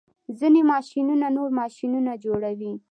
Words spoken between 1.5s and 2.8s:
ماشینونه جوړوي.